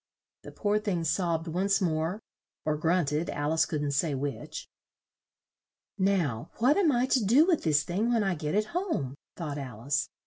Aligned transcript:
The 0.41 0.51
poor 0.51 0.79
thing 0.79 1.03
sobbed 1.03 1.47
once 1.47 1.79
more 1.79 2.19
(or 2.65 2.75
grunted, 2.75 3.29
Al 3.29 3.53
ice 3.53 3.67
couldn't 3.67 3.91
say 3.91 4.15
which). 4.15 4.67
"Now, 5.99 6.49
what 6.57 6.75
am 6.75 6.91
I 6.91 7.05
to 7.05 7.23
do 7.23 7.45
with 7.45 7.61
this 7.61 7.83
thing 7.83 8.11
when 8.11 8.23
I 8.23 8.33
get 8.33 8.55
it 8.55 8.65
home?" 8.73 9.13
thought 9.37 9.59
Al 9.59 9.81
ice. 9.81 10.09